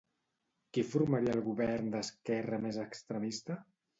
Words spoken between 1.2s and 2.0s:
el govern